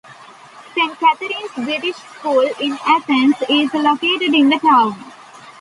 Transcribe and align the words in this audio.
St.Catherine's 0.75 1.51
British 1.63 1.95
School 1.95 2.49
in 2.59 2.75
Athens 2.87 3.35
is 3.47 3.71
located 3.75 4.33
in 4.33 4.49
the 4.49 4.57
town. 4.57 4.95